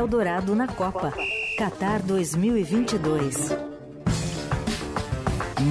Eldorado 0.00 0.56
na 0.56 0.66
Copa. 0.66 1.12
Qatar 1.58 2.02
2022. 2.02 3.54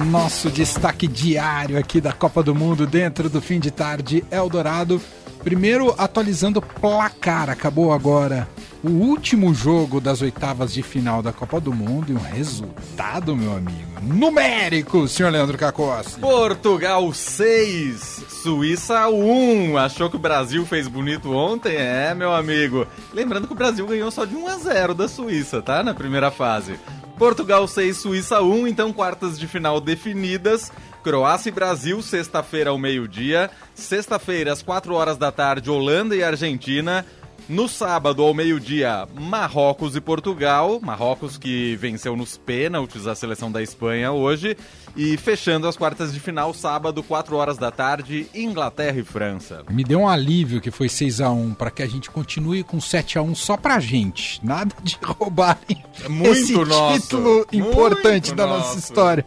Nosso 0.08 0.48
destaque 0.50 1.08
diário 1.08 1.76
aqui 1.76 2.00
da 2.00 2.12
Copa 2.12 2.40
do 2.40 2.54
Mundo 2.54 2.86
dentro 2.86 3.28
do 3.28 3.42
fim 3.42 3.58
de 3.58 3.72
tarde 3.72 4.24
Eldorado. 4.30 5.02
Primeiro 5.42 5.92
atualizando 5.98 6.60
o 6.60 6.62
placar, 6.62 7.50
acabou 7.50 7.92
agora 7.92 8.48
o 8.84 8.90
último 8.90 9.52
jogo 9.52 10.00
das 10.00 10.22
oitavas 10.22 10.72
de 10.72 10.82
final 10.82 11.22
da 11.22 11.32
Copa 11.32 11.60
do 11.60 11.72
Mundo 11.72 12.12
e 12.12 12.14
um 12.14 12.20
resultado, 12.20 13.36
meu 13.36 13.52
amigo, 13.52 14.00
numérico, 14.00 15.08
senhor 15.08 15.32
Leandro 15.32 15.58
Cacossi. 15.58 16.20
Portugal 16.20 17.12
6, 17.12 18.24
Suíça 18.42 19.06
1. 19.06 19.76
Achou 19.76 20.08
que 20.08 20.16
o 20.16 20.18
Brasil 20.18 20.64
fez 20.64 20.88
bonito 20.88 21.30
ontem? 21.30 21.76
É, 21.76 22.14
meu 22.14 22.32
amigo. 22.32 22.86
Lembrando 23.12 23.46
que 23.46 23.52
o 23.52 23.56
Brasil 23.56 23.86
ganhou 23.86 24.10
só 24.10 24.24
de 24.24 24.34
1 24.34 24.48
a 24.48 24.56
0 24.56 24.94
da 24.94 25.06
Suíça, 25.06 25.60
tá? 25.60 25.82
Na 25.82 25.92
primeira 25.92 26.30
fase. 26.30 26.80
Portugal 27.18 27.68
6, 27.68 27.98
Suíça 27.98 28.40
1, 28.40 28.66
então 28.66 28.94
quartas 28.94 29.38
de 29.38 29.46
final 29.46 29.78
definidas. 29.78 30.72
Croácia 31.04 31.50
e 31.50 31.52
Brasil, 31.52 32.00
sexta-feira 32.00 32.70
ao 32.70 32.78
meio-dia. 32.78 33.50
Sexta-feira, 33.74 34.54
às 34.54 34.62
4 34.62 34.94
horas 34.94 35.18
da 35.18 35.30
tarde, 35.30 35.70
Holanda 35.70 36.16
e 36.16 36.24
Argentina. 36.24 37.04
No 37.50 37.68
sábado, 37.68 38.22
ao 38.22 38.32
meio-dia, 38.32 39.08
Marrocos 39.20 39.96
e 39.96 40.00
Portugal. 40.00 40.78
Marrocos 40.80 41.36
que 41.36 41.74
venceu 41.74 42.14
nos 42.14 42.36
pênaltis 42.36 43.08
a 43.08 43.14
seleção 43.16 43.50
da 43.50 43.60
Espanha 43.60 44.12
hoje. 44.12 44.56
E 44.96 45.16
fechando 45.16 45.66
as 45.66 45.76
quartas 45.76 46.12
de 46.14 46.20
final, 46.20 46.54
sábado, 46.54 47.02
4 47.02 47.34
horas 47.34 47.58
da 47.58 47.72
tarde, 47.72 48.28
Inglaterra 48.32 49.00
e 49.00 49.02
França. 49.02 49.64
Me 49.68 49.82
deu 49.82 49.98
um 50.02 50.08
alívio 50.08 50.60
que 50.60 50.70
foi 50.70 50.88
6 50.88 51.20
a 51.20 51.30
1 51.30 51.54
para 51.54 51.72
que 51.72 51.82
a 51.82 51.88
gente 51.88 52.08
continue 52.08 52.62
com 52.62 52.80
7 52.80 53.18
a 53.18 53.22
1 53.22 53.34
só 53.34 53.56
pra 53.56 53.80
gente. 53.80 54.38
Nada 54.46 54.72
de 54.80 54.96
roubarem 55.02 55.82
é 56.04 56.08
muito 56.08 56.30
esse 56.30 56.54
nosso. 56.54 57.00
título 57.00 57.46
importante 57.52 58.28
Muito 58.28 58.36
da 58.36 58.46
nosso. 58.46 58.68
nossa 58.68 58.78
história. 58.78 59.26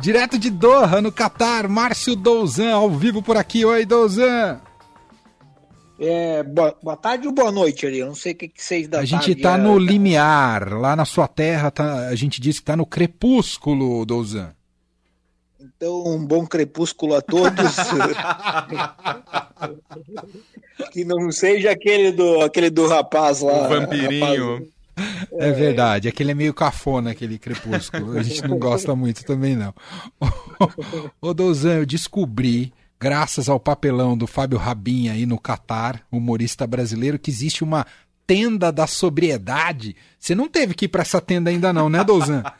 Direto 0.00 0.36
de 0.36 0.50
Doha, 0.50 1.00
no 1.00 1.12
Catar, 1.12 1.68
Márcio 1.68 2.16
Douzan, 2.16 2.72
ao 2.74 2.90
vivo 2.90 3.22
por 3.22 3.36
aqui. 3.36 3.64
Oi, 3.64 3.86
Douzan. 3.86 4.60
É, 6.04 6.42
boa, 6.42 6.76
boa 6.82 6.96
tarde 6.96 7.28
ou 7.28 7.32
boa 7.32 7.52
noite 7.52 7.86
ali? 7.86 8.00
Eu 8.00 8.08
não 8.08 8.14
sei 8.14 8.32
o 8.32 8.34
que, 8.34 8.48
que 8.48 8.62
seis 8.62 8.88
da 8.88 8.98
A 9.00 9.04
gente 9.04 9.20
tarde 9.26 9.36
tá 9.36 9.54
é. 9.54 9.58
no 9.58 9.78
limiar, 9.78 10.72
lá 10.72 10.96
na 10.96 11.04
sua 11.04 11.28
terra, 11.28 11.70
tá- 11.70 12.08
a 12.08 12.14
gente 12.16 12.40
diz 12.40 12.58
que 12.58 12.64
tá 12.64 12.76
no 12.76 12.84
crepúsculo, 12.84 14.04
Douzan. 14.04 14.50
Então, 15.60 16.02
um 16.06 16.24
bom 16.26 16.44
crepúsculo 16.44 17.14
a 17.14 17.22
todos. 17.22 17.76
que 20.92 21.04
não 21.04 21.30
seja 21.30 21.70
aquele 21.70 22.10
do, 22.12 22.40
aquele 22.40 22.70
do 22.70 22.86
rapaz 22.88 23.40
lá. 23.40 23.64
O 23.64 23.68
vampirinho. 23.68 24.54
rapaz- 24.54 24.72
É 25.38 25.52
verdade, 25.52 26.08
aquele 26.08 26.32
é 26.32 26.34
meio 26.34 26.52
cafona, 26.52 27.12
aquele 27.12 27.38
crepúsculo. 27.38 28.18
A 28.18 28.22
gente 28.22 28.42
não 28.46 28.58
gosta 28.58 28.94
muito 28.96 29.24
também, 29.24 29.56
não. 29.56 29.72
Ô, 31.20 31.32
Douzan, 31.32 31.76
eu 31.78 31.86
descobri, 31.86 32.72
graças 33.02 33.48
ao 33.48 33.58
papelão 33.58 34.16
do 34.16 34.28
Fábio 34.28 34.56
Rabin 34.56 35.08
aí 35.08 35.26
no 35.26 35.36
Catar, 35.36 36.06
humorista 36.08 36.68
brasileiro, 36.68 37.18
que 37.18 37.32
existe 37.32 37.64
uma 37.64 37.84
tenda 38.24 38.70
da 38.70 38.86
sobriedade. 38.86 39.96
Você 40.20 40.36
não 40.36 40.48
teve 40.48 40.72
que 40.72 40.84
ir 40.84 40.88
pra 40.88 41.02
essa 41.02 41.20
tenda 41.20 41.50
ainda 41.50 41.72
não, 41.72 41.88
né, 41.88 42.04
Douzan? 42.04 42.44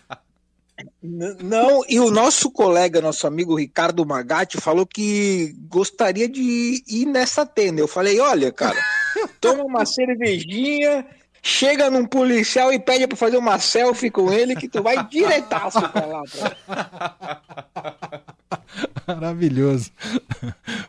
Não, 1.01 1.85
e 1.89 2.01
o 2.01 2.11
nosso 2.11 2.51
colega, 2.51 3.01
nosso 3.01 3.25
amigo 3.27 3.57
Ricardo 3.57 4.05
Magatti, 4.05 4.61
falou 4.61 4.85
que 4.85 5.55
gostaria 5.69 6.29
de 6.29 6.83
ir 6.89 7.07
nessa 7.07 7.47
tenda. 7.47 7.81
Eu 7.81 7.87
falei: 7.87 8.19
olha, 8.19 8.51
cara, 8.51 8.83
toma 9.41 9.63
uma 9.63 9.85
cervejinha, 9.85 11.07
chega 11.41 11.89
num 11.89 12.05
policial 12.05 12.73
e 12.73 12.81
pede 12.81 13.07
pra 13.07 13.17
fazer 13.17 13.37
uma 13.37 13.61
selfie 13.61 14.11
com 14.11 14.33
ele, 14.33 14.57
que 14.57 14.67
tu 14.67 14.83
vai 14.83 15.07
diretaço 15.07 15.89
pra 15.91 16.07
lá. 16.07 16.23
Pra... 16.33 17.43
Maravilhoso. 19.07 19.91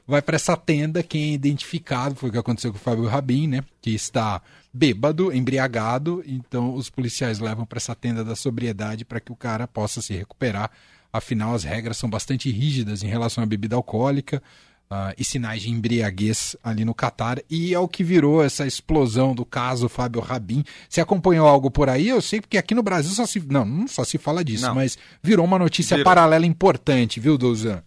Vai 0.07 0.22
para 0.22 0.35
essa 0.35 0.56
tenda 0.57 1.03
quem 1.03 1.31
é 1.31 1.34
identificado, 1.34 2.16
foi 2.16 2.29
o 2.29 2.31
que 2.31 2.38
aconteceu 2.38 2.72
com 2.72 2.78
o 2.78 2.81
Fábio 2.81 3.06
Rabin, 3.06 3.47
né? 3.47 3.63
Que 3.81 3.91
está 3.91 4.41
bêbado, 4.74 5.31
embriagado, 5.31 6.23
então 6.25 6.73
os 6.73 6.90
policiais 6.90 7.40
levam 7.40 7.66
para 7.66 7.78
essa 7.78 7.94
tenda 7.94 8.23
da 8.23 8.35
sobriedade 8.35 9.06
para 9.06 9.19
que 9.19 9.31
o 9.31 9.35
cara 9.35 9.68
possa 9.68 10.02
se 10.02 10.13
recuperar. 10.13 10.72
Afinal, 11.12 11.53
as 11.53 11.63
regras 11.63 11.97
são 11.97 12.09
bastante 12.09 12.50
rígidas 12.50 13.03
em 13.03 13.07
relação 13.07 13.44
à 13.44 13.47
bebida 13.47 13.75
alcoólica 13.75 14.41
ah, 14.90 15.13
e 15.18 15.23
sinais 15.23 15.62
de 15.62 15.69
embriaguez 15.69 16.56
ali 16.63 16.84
no 16.84 16.94
Catar. 16.94 17.40
E 17.50 17.73
é 17.73 17.79
o 17.79 17.88
que 17.88 18.03
virou 18.03 18.44
essa 18.44 18.66
explosão 18.66 19.35
do 19.35 19.46
caso 19.46 19.88
Fábio 19.88 20.22
Rabin. 20.22 20.63
Você 20.90 21.02
acompanhou 21.02 21.47
algo 21.47 21.69
por 21.69 21.90
aí? 21.90 22.09
Eu 22.09 22.22
sei 22.22 22.41
porque 22.41 22.57
aqui 22.57 22.75
no 22.75 22.84
Brasil 22.84 23.12
só 23.12 23.25
se. 23.25 23.40
Não, 23.40 23.66
não 23.66 23.88
só 23.88 24.03
se 24.03 24.18
fala 24.18 24.44
disso, 24.44 24.66
Não. 24.66 24.75
mas 24.75 24.97
virou 25.22 25.46
uma 25.46 25.59
notícia 25.59 25.97
Virou. 25.97 26.06
paralela 26.06 26.46
importante, 26.46 27.19
viu, 27.19 27.38
Douzan? 27.38 27.81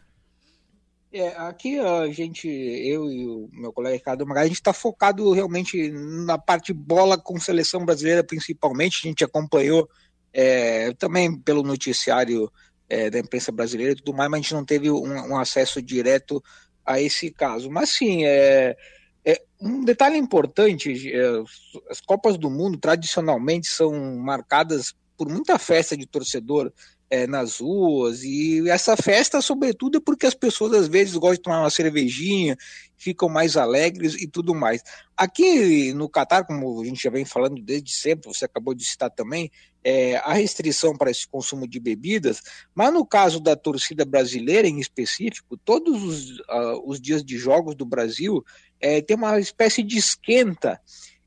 É, 1.18 1.34
aqui 1.38 1.78
a 1.78 2.06
gente, 2.08 2.46
eu 2.46 3.10
e 3.10 3.26
o 3.26 3.48
meu 3.50 3.72
colega 3.72 3.96
Ricardo 3.96 4.26
Magatti, 4.26 4.44
a 4.44 4.48
gente 4.48 4.56
está 4.56 4.74
focado 4.74 5.32
realmente 5.32 5.90
na 5.90 6.36
parte 6.36 6.74
bola 6.74 7.16
com 7.16 7.40
seleção 7.40 7.86
brasileira, 7.86 8.22
principalmente. 8.22 9.00
A 9.02 9.08
gente 9.08 9.24
acompanhou 9.24 9.88
é, 10.30 10.92
também 10.92 11.34
pelo 11.40 11.62
noticiário 11.62 12.52
é, 12.86 13.08
da 13.08 13.18
imprensa 13.18 13.50
brasileira 13.50 13.92
e 13.92 13.96
tudo 13.96 14.14
mais, 14.14 14.30
mas 14.30 14.40
a 14.40 14.42
gente 14.42 14.54
não 14.54 14.64
teve 14.64 14.90
um, 14.90 15.32
um 15.32 15.38
acesso 15.38 15.80
direto 15.80 16.44
a 16.84 17.00
esse 17.00 17.30
caso. 17.30 17.70
Mas 17.70 17.88
sim, 17.88 18.26
é, 18.26 18.76
é 19.24 19.42
um 19.58 19.84
detalhe 19.84 20.18
importante: 20.18 21.10
é, 21.10 21.42
as 21.90 21.98
Copas 21.98 22.36
do 22.36 22.50
Mundo 22.50 22.76
tradicionalmente 22.76 23.68
são 23.68 24.18
marcadas 24.18 24.94
por 25.16 25.30
muita 25.30 25.58
festa 25.58 25.96
de 25.96 26.06
torcedor 26.06 26.70
é, 27.08 27.26
nas 27.26 27.60
ruas, 27.60 28.22
e 28.22 28.68
essa 28.68 28.96
festa, 28.96 29.40
sobretudo, 29.40 29.98
é 29.98 30.00
porque 30.00 30.26
as 30.26 30.34
pessoas 30.34 30.72
às 30.72 30.88
vezes 30.88 31.14
gostam 31.14 31.34
de 31.34 31.42
tomar 31.42 31.60
uma 31.60 31.70
cervejinha, 31.70 32.56
ficam 32.96 33.28
mais 33.28 33.56
alegres 33.56 34.14
e 34.14 34.26
tudo 34.26 34.54
mais. 34.54 34.82
Aqui 35.16 35.92
no 35.92 36.08
Catar, 36.08 36.44
como 36.44 36.80
a 36.80 36.84
gente 36.84 37.02
já 37.02 37.10
vem 37.10 37.24
falando 37.24 37.62
desde 37.62 37.92
sempre, 37.92 38.32
você 38.32 38.44
acabou 38.44 38.74
de 38.74 38.84
citar 38.84 39.10
também, 39.10 39.50
é, 39.84 40.16
a 40.16 40.32
restrição 40.32 40.96
para 40.96 41.12
esse 41.12 41.28
consumo 41.28 41.68
de 41.68 41.78
bebidas, 41.78 42.42
mas 42.74 42.92
no 42.92 43.06
caso 43.06 43.38
da 43.38 43.54
torcida 43.54 44.04
brasileira 44.04 44.66
em 44.66 44.80
específico, 44.80 45.56
todos 45.56 46.02
os, 46.02 46.42
ah, 46.48 46.80
os 46.84 47.00
dias 47.00 47.24
de 47.24 47.38
jogos 47.38 47.76
do 47.76 47.86
Brasil 47.86 48.44
é, 48.80 49.00
tem 49.00 49.16
uma 49.16 49.38
espécie 49.38 49.84
de 49.84 49.96
esquenta 49.96 50.80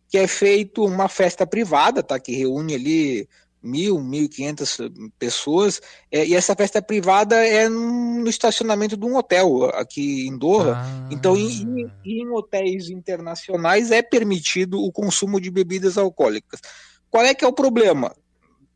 que 0.09 0.17
é 0.17 0.27
feito 0.27 0.83
uma 0.83 1.07
festa 1.07 1.47
privada, 1.47 2.03
tá? 2.03 2.19
Que 2.19 2.33
reúne 2.33 2.75
ali 2.75 3.29
mil, 3.61 3.99
mil 3.99 4.23
e 4.23 4.29
quinhentas 4.29 4.77
pessoas, 5.17 5.81
é, 6.11 6.25
e 6.25 6.33
essa 6.33 6.55
festa 6.55 6.81
privada 6.81 7.35
é 7.35 7.67
no 7.67 8.27
estacionamento 8.29 8.95
de 8.95 9.05
um 9.05 9.15
hotel 9.17 9.65
aqui 9.73 10.27
em 10.27 10.37
Doha. 10.37 10.75
Ah. 10.77 11.09
Então, 11.11 11.35
em, 11.35 11.61
em- 11.81 11.91
em 12.21 12.29
hotéis 12.29 12.89
internacionais 12.89 13.91
é 13.91 14.01
permitido 14.01 14.81
o 14.81 14.91
consumo 14.91 15.39
de 15.41 15.51
bebidas 15.51 15.97
alcoólicas. 15.97 16.61
Qual 17.09 17.23
é 17.23 17.33
que 17.33 17.43
é 17.43 17.47
o 17.47 17.53
problema? 17.53 18.15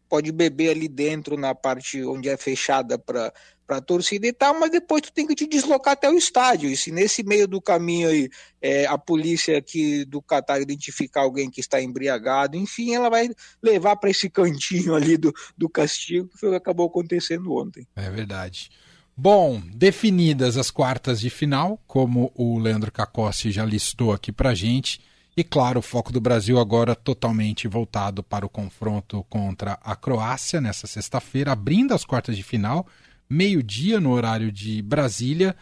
Pode 0.10 0.32
beber 0.32 0.72
ali 0.72 0.88
dentro, 0.88 1.38
na 1.38 1.56
parte 1.56 2.04
onde 2.04 2.30
é 2.30 2.38
fechada 2.38 3.00
para 3.00 3.34
a 3.68 3.82
torcida 3.82 4.28
e 4.28 4.34
tal, 4.34 4.60
mas 4.60 4.70
depois 4.70 5.02
tu 5.02 5.12
tem 5.12 5.26
que 5.26 5.36
te 5.36 5.48
deslocar 5.48 5.94
até 5.94 6.10
o 6.10 6.18
estádio. 6.18 6.70
E 6.70 6.78
se 6.78 6.92
nesse 6.92 7.24
meio 7.24 7.48
do 7.48 7.62
caminho 7.62 8.10
aí 8.10 8.30
é, 8.62 8.86
a 8.86 8.98
polícia 8.98 9.58
aqui 9.58 10.06
do 10.06 10.22
Catar 10.22 10.62
identificar 10.62 11.22
alguém 11.22 11.50
que 11.50 11.60
está 11.60 11.82
embriagado, 11.82 12.58
enfim, 12.58 12.94
ela 12.94 13.10
vai 13.10 13.30
levar 13.62 13.96
para 13.96 14.10
esse 14.10 14.30
cantinho 14.30 14.94
ali 14.96 15.18
do, 15.18 15.34
do 15.58 15.70
castigo, 15.70 16.28
que 16.28 16.38
foi 16.38 16.50
o 16.50 16.52
que 16.52 16.58
acabou 16.58 16.88
acontecendo 16.88 17.54
ontem. 17.54 17.88
É 17.96 18.10
verdade. 18.10 18.70
Bom, 19.16 19.62
definidas 19.74 20.58
as 20.58 20.72
quartas 20.72 21.20
de 21.20 21.30
final, 21.30 21.80
como 21.86 22.32
o 22.36 22.58
Leandro 22.58 22.92
Cacossi 22.92 23.52
já 23.52 23.64
listou 23.64 24.12
aqui 24.12 24.32
pra 24.32 24.56
gente. 24.56 25.00
E 25.36 25.44
claro, 25.44 25.80
o 25.80 25.84
foco 25.84 26.12
do 26.12 26.22
Brasil 26.22 26.60
agora 26.60 26.96
totalmente 26.96 27.68
voltado 27.68 28.24
para 28.24 28.46
o 28.46 28.50
confronto 28.50 29.24
contra 29.30 29.80
a 29.84 29.96
Croácia 29.96 30.62
nessa 30.62 30.86
sexta-feira, 30.86 31.52
abrindo 31.52 31.94
as 31.94 32.06
quartas 32.06 32.36
de 32.36 32.44
final, 32.44 32.88
meio-dia 33.34 34.00
no 34.00 34.12
horário 34.12 34.52
de 34.52 34.82
Brasília. 34.82 35.56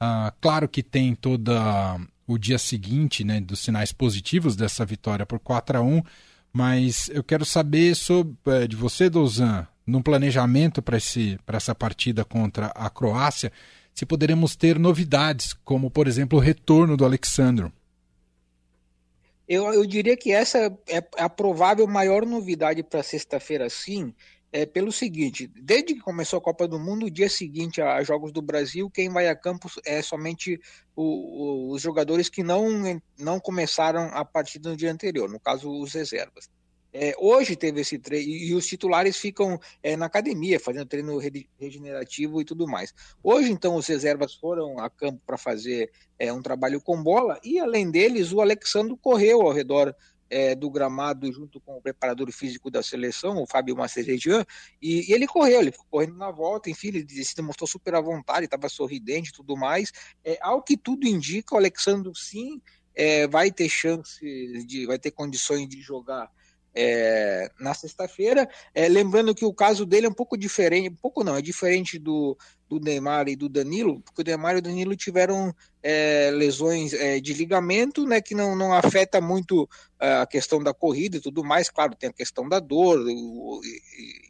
Ah, 0.00 0.32
claro 0.40 0.68
que 0.68 0.82
tem 0.82 1.14
toda 1.14 2.00
o 2.26 2.38
dia 2.38 2.58
seguinte, 2.58 3.24
né, 3.24 3.40
dos 3.40 3.60
sinais 3.60 3.92
positivos 3.92 4.54
dessa 4.54 4.84
vitória 4.84 5.24
por 5.24 5.38
4 5.38 5.78
a 5.78 5.80
1 5.80 6.02
mas 6.52 7.08
eu 7.10 7.22
quero 7.22 7.44
saber 7.44 7.94
sobre, 7.94 8.34
eh, 8.46 8.66
de 8.66 8.74
você, 8.74 9.08
Douzan, 9.08 9.66
num 9.86 10.02
planejamento 10.02 10.82
para 10.82 10.96
essa 11.56 11.74
partida 11.74 12.24
contra 12.24 12.66
a 12.68 12.90
Croácia, 12.90 13.52
se 13.94 14.06
poderemos 14.06 14.56
ter 14.56 14.78
novidades, 14.78 15.52
como, 15.64 15.90
por 15.90 16.06
exemplo, 16.06 16.38
o 16.38 16.42
retorno 16.42 16.96
do 16.96 17.04
Alexandro. 17.04 17.72
Eu, 19.46 19.72
eu 19.72 19.86
diria 19.86 20.16
que 20.16 20.30
essa 20.30 20.58
é 20.88 21.02
a 21.16 21.28
provável 21.28 21.86
maior 21.86 22.26
novidade 22.26 22.82
para 22.82 23.02
sexta-feira, 23.02 23.70
sim, 23.70 24.14
é 24.52 24.66
pelo 24.66 24.90
seguinte: 24.92 25.46
desde 25.46 25.94
que 25.94 26.00
começou 26.00 26.38
a 26.38 26.42
Copa 26.42 26.66
do 26.66 26.78
Mundo, 26.78 27.06
o 27.06 27.10
dia 27.10 27.28
seguinte 27.28 27.80
a, 27.80 28.02
Jogos 28.02 28.32
do 28.32 28.42
Brasil, 28.42 28.90
quem 28.90 29.08
vai 29.08 29.28
a 29.28 29.36
campo 29.36 29.68
é 29.84 30.00
somente 30.02 30.60
o, 30.96 31.02
o, 31.02 31.72
os 31.72 31.82
jogadores 31.82 32.28
que 32.28 32.42
não, 32.42 33.00
não 33.18 33.38
começaram 33.38 34.10
a 34.12 34.24
partida 34.24 34.70
no 34.70 34.76
dia 34.76 34.92
anterior, 34.92 35.28
no 35.28 35.40
caso, 35.40 35.70
os 35.70 35.92
reservas. 35.92 36.48
É, 36.90 37.14
hoje 37.18 37.54
teve 37.54 37.82
esse 37.82 37.98
treino 37.98 38.32
e 38.32 38.54
os 38.54 38.66
titulares 38.66 39.18
ficam 39.18 39.60
é, 39.82 39.94
na 39.94 40.06
academia, 40.06 40.58
fazendo 40.58 40.86
treino 40.86 41.18
regenerativo 41.60 42.40
e 42.40 42.44
tudo 42.44 42.66
mais. 42.66 42.94
Hoje, 43.22 43.52
então, 43.52 43.76
os 43.76 43.86
reservas 43.86 44.34
foram 44.34 44.78
a 44.78 44.88
campo 44.88 45.20
para 45.26 45.36
fazer 45.36 45.90
é, 46.18 46.32
um 46.32 46.40
trabalho 46.40 46.80
com 46.80 47.02
bola 47.02 47.38
e, 47.44 47.58
além 47.58 47.90
deles, 47.90 48.32
o 48.32 48.40
Alexandre 48.40 48.96
correu 49.02 49.42
ao 49.42 49.52
redor 49.52 49.94
é, 50.30 50.54
do 50.54 50.70
gramado 50.70 51.30
junto 51.32 51.60
com 51.60 51.76
o 51.76 51.80
preparador 51.80 52.30
físico 52.32 52.70
da 52.70 52.82
seleção, 52.82 53.42
o 53.42 53.46
Fábio 53.46 53.76
Macerejan, 53.76 54.44
e, 54.80 55.10
e, 55.10 55.12
ele 55.12 55.26
correu, 55.26 55.60
ele 55.60 55.72
ficou 55.72 55.86
correndo 55.90 56.16
na 56.16 56.30
volta, 56.30 56.70
enfim, 56.70 56.88
ele 56.88 57.24
se 57.24 57.34
demonstrou 57.34 57.66
super 57.66 57.94
à 57.94 58.00
vontade, 58.00 58.44
estava 58.44 58.68
sorridente 58.68 59.30
e 59.30 59.32
tudo 59.32 59.56
mais. 59.56 59.92
É, 60.24 60.38
ao 60.40 60.62
que 60.62 60.76
tudo 60.76 61.06
indica, 61.06 61.54
o 61.54 61.58
Alexandre 61.58 62.10
sim 62.14 62.60
é, 62.94 63.26
vai 63.26 63.50
ter 63.50 63.68
chance 63.68 64.20
de, 64.66 64.86
vai 64.86 64.98
ter 64.98 65.10
condições 65.10 65.68
de 65.68 65.80
jogar 65.80 66.30
é, 66.74 67.50
na 67.58 67.74
sexta-feira. 67.74 68.48
É, 68.74 68.88
lembrando 68.88 69.34
que 69.34 69.44
o 69.44 69.52
caso 69.52 69.86
dele 69.86 70.06
é 70.06 70.10
um 70.10 70.14
pouco 70.14 70.36
diferente, 70.36 70.90
um 70.90 70.96
pouco 70.96 71.24
não, 71.24 71.36
é 71.36 71.42
diferente 71.42 71.98
do, 71.98 72.36
do 72.68 72.78
Neymar 72.78 73.28
e 73.28 73.36
do 73.36 73.48
Danilo, 73.48 74.00
porque 74.00 74.22
o 74.22 74.24
Neymar 74.24 74.56
e 74.56 74.58
o 74.58 74.62
Danilo 74.62 74.94
tiveram 74.94 75.54
é, 75.82 76.30
lesões 76.32 76.92
é, 76.92 77.18
de 77.18 77.32
ligamento, 77.32 78.06
né, 78.06 78.20
que 78.20 78.34
não, 78.34 78.54
não 78.54 78.72
afeta 78.72 79.20
muito 79.20 79.68
é, 79.98 80.16
a 80.16 80.26
questão 80.26 80.62
da 80.62 80.74
corrida 80.74 81.16
e 81.16 81.20
tudo 81.20 81.42
mais. 81.42 81.70
Claro, 81.70 81.94
tem 81.94 82.10
a 82.10 82.12
questão 82.12 82.48
da 82.48 82.60
dor, 82.60 83.04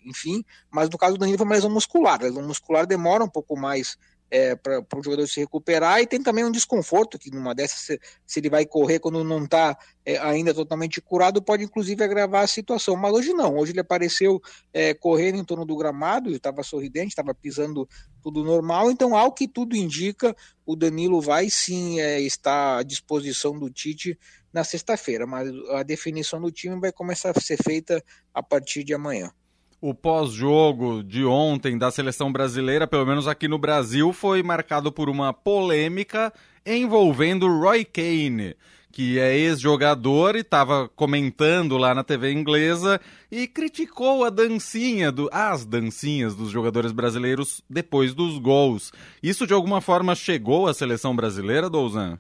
enfim, 0.05 0.45
mas 0.71 0.89
no 0.89 0.99
caso 0.99 1.15
do 1.15 1.21
Danilo 1.21 1.39
foi 1.39 1.47
uma 1.47 1.55
lesão 1.55 1.71
muscular. 1.71 2.21
A 2.21 2.25
lesão 2.25 2.47
muscular 2.47 2.87
demora 2.87 3.25
um 3.25 3.29
pouco 3.29 3.59
mais 3.59 3.97
é, 4.31 4.55
para 4.55 4.83
o 4.97 5.03
jogador 5.03 5.27
se 5.27 5.41
recuperar 5.41 6.01
e 6.01 6.07
tem 6.07 6.23
também 6.23 6.45
um 6.45 6.51
desconforto 6.51 7.19
que 7.19 7.31
numa 7.31 7.55
dessas 7.55 7.79
se, 7.79 8.01
se 8.27 8.41
ele 8.41 8.51
vai 8.51 8.67
correr 8.67 8.99
quando 8.99 9.25
não 9.25 9.45
está 9.45 9.77
é, 10.05 10.19
ainda 10.19 10.53
totalmente 10.53 11.01
curado 11.01 11.43
pode 11.43 11.65
inclusive 11.65 12.03
agravar 12.03 12.45
a 12.45 12.47
situação. 12.47 12.97
Mas 12.97 13.13
hoje 13.13 13.33
não 13.33 13.57
hoje 13.57 13.73
ele 13.73 13.81
apareceu 13.81 14.41
é, 14.73 14.93
correndo 14.93 15.39
em 15.39 15.45
torno 15.45 15.65
do 15.65 15.77
gramado 15.77 16.31
estava 16.31 16.63
sorridente 16.63 17.09
estava 17.09 17.35
pisando 17.35 17.89
tudo 18.23 18.45
normal 18.45 18.91
então 18.91 19.17
ao 19.17 19.33
que 19.33 19.49
tudo 19.49 19.77
indica 19.77 20.37
o 20.67 20.77
Danilo 20.77 21.21
vai 21.21 21.49
sim 21.49 22.01
é, 22.01 22.21
estar 22.21 22.79
à 22.79 22.83
disposição 22.83 23.59
do 23.59 23.71
Tite 23.71 24.19
na 24.53 24.65
sexta-feira 24.65 25.27
mas 25.27 25.49
a 25.71 25.83
definição 25.83 26.41
do 26.41 26.53
time 26.53 26.79
vai 26.79 26.93
começar 26.93 27.33
a 27.35 27.41
ser 27.41 27.57
feita 27.63 28.03
a 28.35 28.43
partir 28.43 28.85
de 28.85 28.93
amanhã 28.93 29.33
o 29.81 29.95
pós-jogo 29.95 31.03
de 31.05 31.25
ontem 31.25 31.79
da 31.79 31.91
seleção 31.91 32.33
brasileira, 32.33 32.87
pelo 32.87 33.07
menos 33.07 33.29
aqui 33.29 33.47
no 33.47 33.59
Brasil, 33.59 34.13
foi 34.13 34.43
marcado 34.43 34.91
por 34.91 35.09
uma 35.09 35.33
polêmica 35.33 36.33
envolvendo 36.67 37.47
Roy 37.47 37.85
Kane, 37.85 38.57
que 38.91 39.21
é 39.21 39.37
ex-jogador 39.37 40.35
e 40.35 40.41
estava 40.41 40.89
comentando 40.89 41.79
lá 41.79 41.95
na 41.95 42.03
TV 42.03 42.33
inglesa 42.33 43.01
e 43.31 43.47
criticou 43.47 44.25
a 44.25 44.31
dancinha 44.31 45.13
do 45.13 45.29
as 45.33 45.65
dancinhas 45.65 46.35
dos 46.35 46.51
jogadores 46.51 46.91
brasileiros 46.91 47.63
depois 47.71 48.13
dos 48.15 48.39
gols. 48.39 48.93
Isso 49.23 49.47
de 49.47 49.55
alguma 49.55 49.81
forma 49.81 50.15
chegou 50.17 50.67
à 50.67 50.75
seleção 50.75 51.15
brasileira, 51.15 51.71
Douzan? 51.71 52.19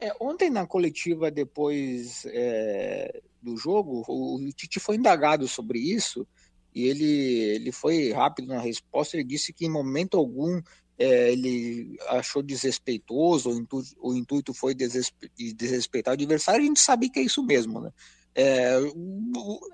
É, 0.00 0.14
ontem 0.18 0.48
na 0.48 0.64
coletiva 0.64 1.30
depois 1.30 2.24
é, 2.26 3.20
do 3.42 3.56
jogo, 3.56 4.04
o 4.08 4.38
Tite 4.54 4.80
foi 4.80 4.96
indagado 4.96 5.46
sobre 5.46 5.78
isso 5.78 6.26
e 6.78 6.86
ele, 6.86 7.04
ele 7.56 7.72
foi 7.72 8.12
rápido 8.12 8.46
na 8.46 8.60
resposta. 8.60 9.16
Ele 9.16 9.24
disse 9.24 9.52
que 9.52 9.66
em 9.66 9.70
momento 9.70 10.16
algum 10.16 10.62
é, 10.96 11.32
ele 11.32 11.96
achou 12.08 12.40
desrespeitoso, 12.40 13.50
o 13.50 13.58
intuito, 13.58 13.96
o 14.00 14.14
intuito 14.14 14.54
foi 14.54 14.74
desrespe, 14.74 15.28
desrespeitar 15.56 16.12
o 16.12 16.14
adversário. 16.14 16.62
A 16.62 16.66
gente 16.66 16.78
sabe 16.78 17.10
que 17.10 17.18
é 17.18 17.22
isso 17.22 17.42
mesmo, 17.42 17.80
né? 17.80 17.90
É, 18.32 18.76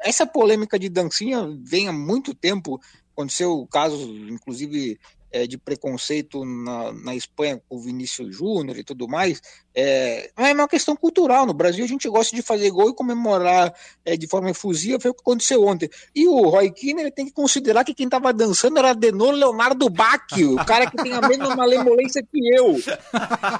essa 0.01 0.27
polêmica 0.27 0.79
de 0.79 0.89
dancinha 0.89 1.47
vem 1.63 1.89
há 1.89 1.93
muito 1.93 2.33
tempo. 2.33 2.81
Aconteceu 3.13 3.67
casos, 3.71 4.01
inclusive, 4.31 4.99
é, 5.35 5.49
de 5.49 5.59
preconceito 5.59 6.45
na, 6.45 6.93
na 6.93 7.15
Espanha 7.17 7.61
com 7.69 7.77
o 7.77 7.81
Vinícius 7.81 8.37
Júnior 8.37 8.79
e 8.79 8.85
tudo 8.85 9.09
mais, 9.09 9.43
é, 9.75 10.31
é 10.37 10.53
uma 10.53 10.69
questão 10.69 10.95
cultural. 10.95 11.45
No 11.45 11.53
Brasil 11.53 11.85
a 11.85 11.89
gente 11.89 12.09
gosta 12.09 12.37
de 12.37 12.41
fazer 12.41 12.71
gol 12.71 12.91
e 12.91 12.95
comemorar 12.95 13.75
é, 14.05 14.17
de 14.17 14.29
forma 14.29 14.51
efusiva, 14.51 15.01
foi 15.01 15.11
o 15.11 15.15
que 15.15 15.23
aconteceu 15.23 15.65
ontem. 15.65 15.91
E 16.15 16.29
o 16.29 16.49
Roy 16.49 16.71
Keane 16.71 17.01
ele 17.01 17.11
tem 17.11 17.27
que 17.27 17.33
considerar 17.33 17.83
que 17.83 17.93
quem 17.93 18.07
estava 18.07 18.33
dançando 18.33 18.79
era 18.79 18.95
Denor 18.95 19.33
Leonardo 19.33 19.91
Bach, 19.91 20.23
o 20.39 20.65
cara 20.65 20.89
que 20.89 21.03
tem 21.03 21.13
a 21.13 21.21
mesma 21.21 21.55
malemolência 21.57 22.23
que 22.23 22.57
eu. 22.57 22.77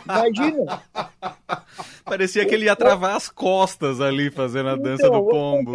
Imagina. 0.05 0.81
Parecia 2.05 2.47
que 2.47 2.55
ele 2.55 2.67
ia 2.67 2.77
travar 2.77 3.17
as 3.17 3.29
costas 3.29 4.01
ali 4.01 4.31
fazendo 4.31 4.69
a 4.69 4.77
dança 4.77 5.09
então, 5.09 5.21
do 5.21 5.29
pombo 5.29 5.73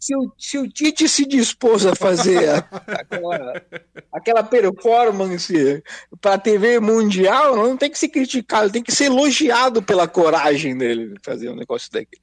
se 0.00 0.16
o, 0.16 0.32
se 0.38 0.56
o 0.56 0.66
Tite 0.66 1.06
se 1.06 1.26
dispôs 1.26 1.84
a 1.84 1.94
fazer 1.94 2.64
aquela, 2.86 3.62
aquela 4.10 4.42
performance 4.42 5.82
para 6.20 6.34
a 6.34 6.38
TV 6.38 6.80
mundial, 6.80 7.54
não 7.54 7.76
tem 7.76 7.90
que 7.90 7.98
ser 7.98 8.08
criticado, 8.08 8.72
tem 8.72 8.82
que 8.82 8.92
ser 8.92 9.04
elogiado 9.04 9.82
pela 9.82 10.08
coragem 10.08 10.76
dele 10.76 11.08
de 11.08 11.20
fazer 11.22 11.50
um 11.50 11.54
negócio 11.56 11.92
daquele. 11.92 12.22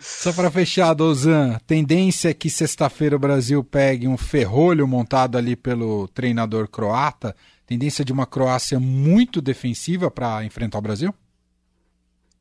Só 0.00 0.32
para 0.32 0.50
fechar, 0.50 0.94
Dozan, 0.94 1.60
tendência 1.64 2.30
é 2.30 2.34
que 2.34 2.50
sexta-feira 2.50 3.14
o 3.14 3.20
Brasil 3.20 3.62
pegue 3.62 4.08
um 4.08 4.16
ferrolho 4.16 4.88
montado 4.88 5.38
ali 5.38 5.54
pelo 5.54 6.08
treinador 6.08 6.66
croata, 6.66 7.36
tendência 7.66 8.04
de 8.04 8.12
uma 8.12 8.26
Croácia 8.26 8.80
muito 8.80 9.40
defensiva 9.40 10.10
para 10.10 10.44
enfrentar 10.44 10.78
o 10.78 10.82
Brasil? 10.82 11.14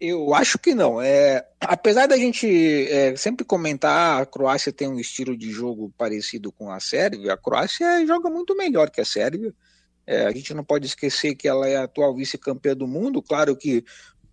Eu 0.04 0.34
acho 0.34 0.58
que 0.58 0.74
não. 0.74 1.00
É, 1.00 1.46
apesar 1.60 2.08
da 2.08 2.18
gente 2.18 2.48
é, 2.90 3.16
sempre 3.16 3.46
comentar 3.46 4.20
a 4.20 4.26
Croácia 4.26 4.74
tem 4.74 4.88
um 4.88 5.00
estilo 5.00 5.38
de 5.38 5.52
jogo 5.52 5.94
parecido 5.96 6.52
com 6.52 6.72
a 6.72 6.80
Sérvia, 6.80 7.34
a 7.34 7.38
Croácia 7.38 8.04
joga 8.08 8.28
muito 8.28 8.58
melhor 8.58 8.90
que 8.90 9.00
a 9.00 9.06
Sérvia. 9.06 9.54
É, 10.08 10.26
a 10.26 10.32
gente 10.32 10.56
não 10.56 10.64
pode 10.64 10.88
esquecer 10.88 11.36
que 11.36 11.48
ela 11.48 11.70
é 11.70 11.76
a 11.76 11.84
atual 11.84 12.16
vice-campeã 12.16 12.76
do 12.76 12.88
mundo. 12.88 13.22
Claro 13.22 13.56
que 13.56 13.86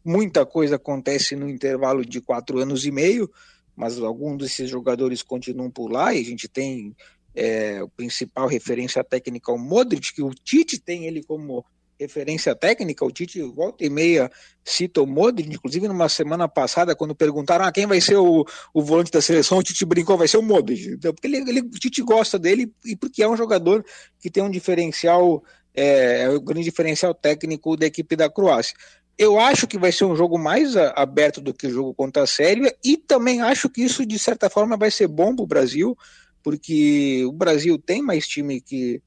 muita 0.03 0.47
coisa 0.47 0.77
acontece 0.77 1.37
no 1.37 1.47
intervalo 1.47 2.03
de 2.03 2.23
quatro 2.23 2.61
anos 2.61 2.87
e 2.87 2.91
meio, 2.91 3.31
mas 3.77 3.99
alguns 3.99 4.39
desses 4.39 4.71
jogadores 4.71 5.23
continuam 5.23 5.71
por 5.71 5.93
lá 5.93 6.15
e 6.15 6.21
a 6.23 6.25
gente 6.25 6.49
tem 6.49 6.97
é, 7.35 7.83
o 7.83 7.91
principal 7.91 8.49
referência 8.49 9.05
técnica, 9.05 9.53
o 9.53 9.59
Modric, 9.59 10.15
que 10.15 10.23
o 10.23 10.31
Tite 10.31 10.81
tem 10.81 11.05
ele 11.05 11.23
como 11.23 11.63
referência 11.99 12.55
técnica, 12.55 13.05
o 13.05 13.11
Tite 13.11 13.43
volta 13.43 13.85
e 13.85 13.91
meia 13.91 14.31
cita 14.65 15.03
o 15.03 15.07
Modric, 15.07 15.49
inclusive 15.49 15.89
numa 15.89 16.09
semana 16.09 16.47
passada, 16.47 16.95
quando 16.95 17.15
perguntaram 17.15 17.65
ah, 17.65 17.73
quem 17.73 17.87
vai 17.87 18.01
ser 18.01 18.17
o, 18.17 18.45
o 18.73 18.83
volante 18.83 19.11
da 19.11 19.21
seleção, 19.21 19.59
o 19.59 19.63
Tite 19.63 19.85
brincou, 19.85 20.17
vai 20.17 20.29
ser 20.29 20.37
o 20.37 20.43
Modric. 20.43 20.89
Então, 20.91 21.13
porque 21.13 21.27
ele, 21.27 21.39
ele, 21.39 21.61
o 21.61 21.71
Tite 21.71 22.03
gosta 22.03 22.39
dele 22.39 22.73
e 22.85 22.95
porque 22.95 23.23
é 23.23 23.29
um 23.29 23.37
jogador 23.37 23.85
que 24.21 24.31
tem 24.31 24.43
um 24.43 24.51
diferencial, 24.51 25.43
é, 25.75 26.23
é 26.23 26.31
um 26.31 26.41
grande 26.41 26.65
diferencial 26.65 27.13
técnico 27.15 27.77
da 27.77 27.87
equipe 27.87 28.15
da 28.15 28.31
Croácia. 28.31 28.77
Eu 29.17 29.41
acho 29.41 29.67
que 29.67 29.79
vai 29.79 29.91
ser 29.91 30.05
um 30.05 30.15
jogo 30.15 30.39
mais 30.39 30.77
aberto 30.77 31.41
do 31.41 31.53
que 31.53 31.67
o 31.67 31.71
jogo 31.71 31.93
contra 31.93 32.23
a 32.23 32.27
Sérvia 32.27 32.73
e 32.85 32.97
também 32.97 33.41
acho 33.41 33.69
que 33.69 33.83
isso, 33.83 34.07
de 34.07 34.19
certa 34.19 34.49
forma, 34.49 34.77
vai 34.77 34.93
ser 34.93 35.09
bom 35.09 35.35
para 35.35 35.43
o 35.43 35.47
Brasil, 35.47 35.99
porque 36.41 37.25
o 37.27 37.33
Brasil 37.33 37.77
tem 37.79 38.01
mais 38.01 38.29
time 38.29 38.61
que 38.61 39.03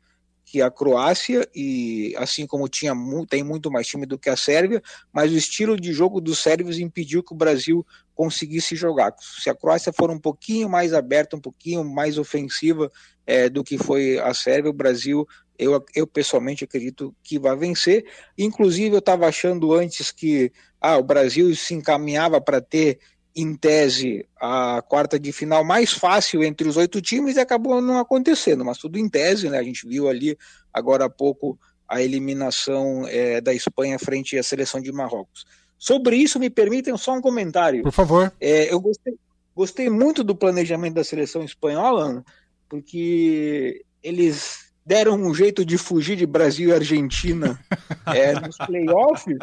que 0.52 0.62
a 0.62 0.70
Croácia 0.70 1.48
e 1.56 2.14
assim 2.18 2.46
como 2.46 2.68
tinha 2.68 2.94
tem 3.30 3.42
muito 3.42 3.72
mais 3.72 3.88
time 3.88 4.06
do 4.06 4.20
que 4.20 4.30
a 4.30 4.36
Sérvia, 4.36 4.84
mas 5.14 5.32
o 5.32 5.38
estilo 5.38 5.80
de 5.80 5.94
jogo 5.94 6.20
dos 6.20 6.40
sérvios 6.40 6.78
impediu 6.78 7.24
que 7.24 7.32
o 7.32 7.38
Brasil 7.38 7.88
conseguisse 8.14 8.76
jogar. 8.76 9.16
Se 9.18 9.50
a 9.50 9.56
Croácia 9.56 9.94
for 9.94 10.12
um 10.12 10.20
pouquinho 10.20 10.68
mais 10.68 10.94
aberta, 10.94 11.38
um 11.38 11.40
pouquinho 11.40 11.86
mais 11.86 12.18
ofensiva 12.18 12.92
é, 13.26 13.48
do 13.48 13.64
que 13.64 13.78
foi 13.78 14.20
a 14.20 14.34
Sérvia, 14.34 14.70
o 14.70 14.74
Brasil 14.74 15.26
eu, 15.58 15.82
eu 15.96 16.06
pessoalmente 16.06 16.66
acredito 16.66 17.16
que 17.24 17.40
vai 17.40 17.56
vencer. 17.56 18.04
Inclusive 18.38 18.94
eu 18.94 19.00
estava 19.00 19.28
achando 19.28 19.74
antes 19.74 20.12
que 20.12 20.52
ah, 20.82 20.98
o 20.98 21.04
Brasil 21.04 21.56
se 21.56 21.74
encaminhava 21.74 22.42
para 22.42 22.60
ter 22.60 23.00
em 23.36 23.56
tese, 23.56 24.26
a 24.40 24.82
quarta 24.82 25.20
de 25.20 25.32
final 25.32 25.64
mais 25.64 25.92
fácil 25.92 26.44
entre 26.44 26.68
os 26.68 26.78
oito 26.78 27.02
times 27.02 27.38
e 27.38 27.40
acabou 27.40 27.82
não 27.82 27.98
acontecendo, 28.00 28.66
mas 28.66 28.78
tudo 28.78 28.98
em 28.98 29.08
tese, 29.08 29.50
né? 29.50 29.58
A 29.58 29.64
gente 29.64 29.88
viu 29.88 30.10
ali 30.10 30.38
agora 30.74 31.06
há 31.06 31.10
pouco 31.10 31.58
a 31.88 32.02
eliminação 32.02 33.06
é, 33.08 33.42
da 33.42 33.54
Espanha 33.54 34.00
frente 34.00 34.38
à 34.38 34.44
seleção 34.44 34.82
de 34.82 34.92
Marrocos. 34.92 35.46
Sobre 35.78 36.16
isso, 36.16 36.40
me 36.40 36.50
permitem 36.50 36.96
só 36.96 37.14
um 37.14 37.22
comentário. 37.22 37.84
Por 37.84 37.92
favor. 37.92 38.32
É, 38.40 38.72
eu 38.72 38.80
gostei, 38.80 39.14
gostei 39.56 39.90
muito 39.90 40.24
do 40.24 40.36
planejamento 40.36 40.94
da 40.94 41.04
seleção 41.04 41.44
espanhola, 41.44 42.24
porque 42.70 43.84
eles 44.04 44.72
deram 44.86 45.16
um 45.16 45.34
jeito 45.34 45.66
de 45.66 45.78
fugir 45.78 46.16
de 46.16 46.26
Brasil 46.26 46.70
e 46.70 46.74
Argentina 46.74 47.60
é, 48.08 48.34
nos 48.40 48.58
playoffs, 48.58 49.38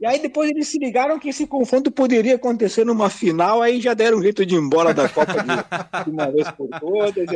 e 0.00 0.06
aí 0.06 0.20
depois 0.20 0.50
eles 0.50 0.68
se 0.68 0.78
ligaram 0.78 1.18
que 1.18 1.28
esse 1.28 1.46
confronto 1.46 1.90
poderia 1.90 2.36
acontecer 2.36 2.84
numa 2.84 3.10
final, 3.10 3.62
aí 3.62 3.80
já 3.80 3.94
deram 3.94 4.18
um 4.18 4.22
jeito 4.22 4.44
de 4.44 4.54
ir 4.54 4.58
embora 4.58 4.92
da 4.94 5.08
Copa 5.08 5.32
de, 5.32 6.04
de 6.04 6.10
uma 6.10 6.30
vez 6.30 6.50
por 6.52 6.68
todas. 6.80 7.26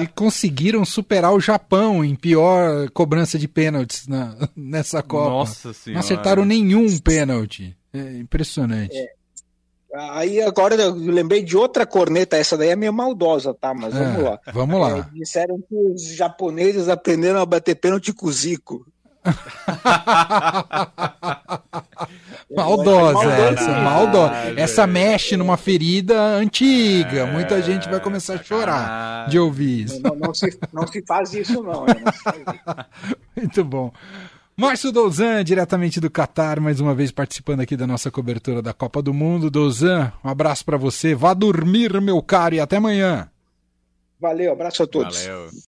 E 0.00 0.06
conseguiram 0.06 0.84
superar 0.84 1.32
o 1.32 1.40
Japão 1.40 2.04
em 2.04 2.14
pior 2.14 2.88
cobrança 2.90 3.38
de 3.38 3.48
pênaltis 3.48 4.06
na, 4.06 4.36
nessa 4.56 5.02
Copa. 5.02 5.30
Nossa 5.30 5.72
Senhora. 5.72 5.94
Não 5.94 6.00
acertaram 6.00 6.44
nenhum 6.44 6.86
pênalti. 6.98 7.76
É 7.92 8.18
impressionante. 8.18 8.96
É. 8.96 9.08
Aí 9.94 10.40
agora 10.40 10.74
eu 10.74 10.94
lembrei 10.94 11.42
de 11.42 11.54
outra 11.54 11.84
corneta, 11.84 12.34
essa 12.38 12.56
daí 12.56 12.70
é 12.70 12.76
meio 12.76 12.94
maldosa, 12.94 13.52
tá? 13.52 13.74
Mas 13.74 13.92
vamos 13.92 14.18
É, 14.20 14.22
lá. 14.22 14.40
Vamos 14.54 14.80
lá. 14.80 14.98
É, 14.98 15.04
disseram 15.18 15.58
que 15.58 15.74
os 15.74 16.02
japoneses 16.14 16.88
aprenderam 16.88 17.40
a 17.40 17.44
bater 17.44 17.74
pênalti 17.74 18.10
com 18.14 18.26
o 18.26 18.32
Zico. 18.32 18.86
Maldosa 22.54 23.12
Maldosa. 23.14 23.50
essa, 23.50 23.80
maldosa. 23.80 24.32
Ah, 24.32 24.52
Essa 24.56 24.86
mexe 24.86 25.36
numa 25.36 25.56
ferida 25.56 26.20
antiga. 26.20 27.26
Muita 27.26 27.62
gente 27.62 27.88
vai 27.88 28.00
começar 28.00 28.34
a 28.34 28.42
chorar 28.42 29.28
de 29.28 29.38
ouvir 29.38 29.84
isso. 29.84 30.00
Não, 30.02 30.14
não 30.14 30.34
se, 30.34 30.58
não 30.72 30.86
se 30.86 31.02
faz 31.06 31.32
isso, 31.32 31.62
não. 31.62 31.86
né? 31.86 31.94
Isso. 32.06 33.24
Muito 33.36 33.64
bom. 33.64 33.92
Márcio 34.54 34.92
Douzan, 34.92 35.42
diretamente 35.42 35.98
do 35.98 36.10
Catar, 36.10 36.60
mais 36.60 36.78
uma 36.78 36.94
vez 36.94 37.10
participando 37.10 37.60
aqui 37.60 37.74
da 37.74 37.86
nossa 37.86 38.10
cobertura 38.10 38.60
da 38.60 38.74
Copa 38.74 39.00
do 39.00 39.14
Mundo. 39.14 39.50
Douzan, 39.50 40.12
um 40.22 40.28
abraço 40.28 40.64
pra 40.64 40.76
você. 40.76 41.14
Vá 41.14 41.32
dormir, 41.32 41.98
meu 42.02 42.20
caro, 42.22 42.54
e 42.54 42.60
até 42.60 42.76
amanhã. 42.76 43.28
Valeu, 44.20 44.52
abraço 44.52 44.82
a 44.82 44.86
todos. 44.86 45.24
Valeu. 45.24 45.48